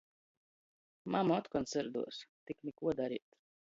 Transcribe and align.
Mama 1.15 1.33
otkon 1.39 1.71
syrduos, 1.75 2.15
tik 2.45 2.57
nikuo 2.69 2.91
dareit. 3.03 3.29